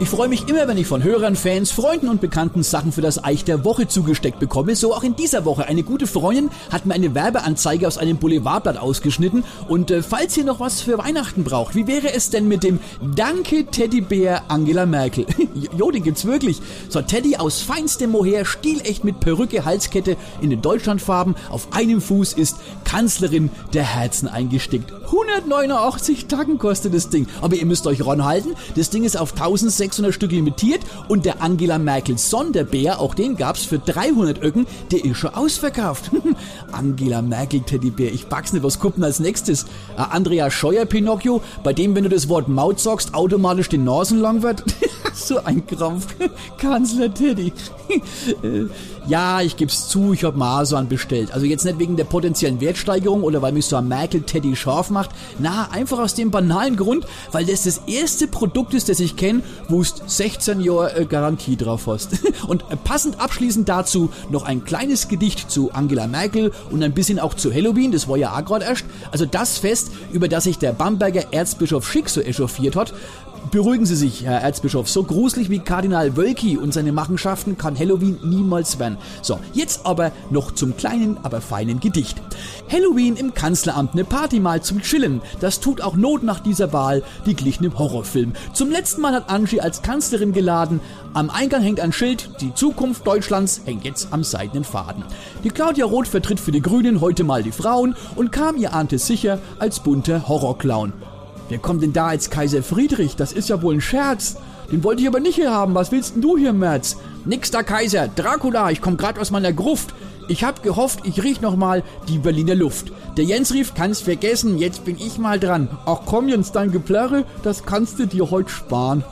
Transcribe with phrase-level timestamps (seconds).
[0.00, 3.24] Ich freue mich immer, wenn ich von Hörern, Fans, Freunden und Bekannten Sachen für das
[3.24, 4.76] Eich der Woche zugesteckt bekomme.
[4.76, 5.66] So auch in dieser Woche.
[5.66, 9.42] Eine gute Freundin hat mir eine Werbeanzeige aus einem Boulevardblatt ausgeschnitten.
[9.66, 12.78] Und äh, falls ihr noch was für Weihnachten braucht, wie wäre es denn mit dem
[13.16, 15.26] Danke Teddybär Angela Merkel?
[15.76, 16.60] jo, den gibt's wirklich.
[16.88, 21.34] So, Teddy aus feinstem Mohair, stilecht mit Perücke, Halskette in den Deutschlandfarben.
[21.50, 24.92] Auf einem Fuß ist Kanzlerin der Herzen eingestickt.
[25.06, 27.26] 189 Tacken kostet das Ding.
[27.40, 28.52] Aber ihr müsst euch ranhalten.
[28.76, 33.64] Das Ding ist auf 1600 Stück limitiert und der Angela Merkel Sonderbär, auch den gab's
[33.64, 36.10] für 300 Öcken, der ist schon ausverkauft.
[36.72, 39.64] Angela Merkel Teddybär, ich pack's nicht, was denn als nächstes?
[39.96, 44.18] Äh, Andrea Scheuer Pinocchio, bei dem, wenn du das Wort Maut sagst, automatisch den Nasen
[44.18, 44.64] lang wird.
[45.26, 46.14] so ein Krampf.
[46.58, 47.52] Kanzler Teddy.
[49.08, 51.32] Ja, ich geb's zu, ich hab Masan bestellt.
[51.32, 54.90] Also jetzt nicht wegen der potenziellen Wertsteigerung oder weil mich so ein Merkel Teddy scharf
[54.90, 55.08] macht.
[55.38, 59.40] Na, einfach aus dem banalen Grund, weil das das erste Produkt ist, das ich kenne,
[59.68, 62.18] wo du 16 Jahre äh, Garantie drauf hast.
[62.48, 67.18] Und äh, passend abschließend dazu noch ein kleines Gedicht zu Angela Merkel und ein bisschen
[67.18, 68.84] auch zu Halloween, das war ja auch gerade erst.
[69.10, 72.92] Also das Fest, über das sich der Bamberger Erzbischof Schick so echauffiert hat,
[73.50, 74.90] Beruhigen Sie sich, Herr Erzbischof.
[74.90, 78.98] So gruselig wie Kardinal Wölki und seine Machenschaften kann Halloween niemals werden.
[79.22, 82.20] So, jetzt aber noch zum kleinen, aber feinen Gedicht.
[82.70, 85.22] Halloween im Kanzleramt, ne Party mal zum Chillen.
[85.40, 88.34] Das tut auch Not nach dieser Wahl, die glichen im Horrorfilm.
[88.52, 90.80] Zum letzten Mal hat Angie als Kanzlerin geladen.
[91.14, 95.04] Am Eingang hängt ein Schild, die Zukunft Deutschlands hängt jetzt am seidenen Faden.
[95.42, 98.92] Die Claudia Roth vertritt für die Grünen heute mal die Frauen und kam, ihr ahnt
[98.92, 100.92] es sicher, als bunter Horrorclown.
[101.48, 103.16] Wer kommt denn da als Kaiser Friedrich?
[103.16, 104.36] Das ist ja wohl ein Scherz.
[104.70, 105.74] Den wollte ich aber nicht hier haben.
[105.74, 106.96] Was willst denn du hier, Merz?
[107.24, 108.08] Nix da, Kaiser.
[108.08, 109.94] Dracula, ich komm grad aus meiner Gruft.
[110.30, 112.92] Ich hab gehofft, ich riech noch mal die Berliner Luft.
[113.16, 115.70] Der Jens rief, kannst vergessen, jetzt bin ich mal dran.
[115.86, 119.02] Ach komm Jens, dein Geplärre, das kannst du dir heute sparen.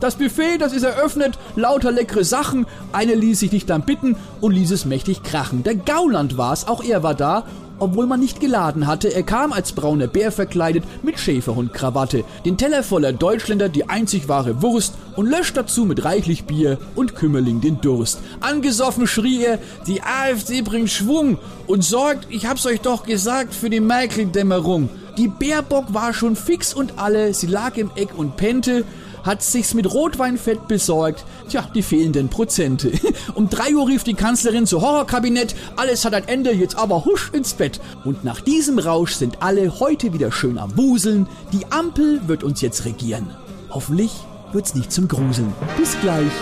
[0.00, 2.64] das Buffet, das ist eröffnet, lauter leckere Sachen.
[2.92, 5.62] Eine ließ sich nicht dann bitten und ließ es mächtig krachen.
[5.62, 7.44] Der Gauland war's, auch er war da
[7.80, 9.12] obwohl man nicht geladen hatte.
[9.12, 14.62] Er kam als brauner Bär verkleidet mit Schäferhundkrawatte, den Teller voller Deutschländer die einzig wahre
[14.62, 18.20] Wurst und löscht dazu mit reichlich Bier und Kümmerling den Durst.
[18.40, 23.70] Angesoffen schrie er, die AfD bringt Schwung und sorgt, ich hab's euch doch gesagt, für
[23.70, 24.88] die Merkel-Dämmerung.
[25.18, 28.84] Die Bärbock war schon fix und alle, sie lag im Eck und pennte,
[29.24, 31.24] hat sich's mit Rotweinfett besorgt.
[31.48, 32.92] Tja, die fehlenden Prozente.
[33.34, 35.54] Um drei Uhr rief die Kanzlerin zu Horrorkabinett.
[35.76, 37.80] Alles hat ein Ende, jetzt aber husch ins Bett.
[38.04, 41.26] Und nach diesem Rausch sind alle heute wieder schön am Wuseln.
[41.52, 43.30] Die Ampel wird uns jetzt regieren.
[43.70, 44.12] Hoffentlich
[44.52, 45.52] wird's nicht zum Gruseln.
[45.76, 46.32] Bis gleich,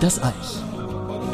[0.00, 0.67] das Eich.